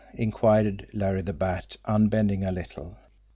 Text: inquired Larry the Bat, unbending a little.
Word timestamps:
inquired 0.15 0.87
Larry 0.93 1.21
the 1.21 1.31
Bat, 1.31 1.77
unbending 1.85 2.43
a 2.43 2.51
little. 2.51 2.97